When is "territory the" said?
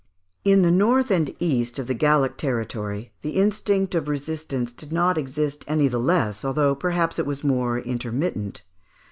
2.35-3.35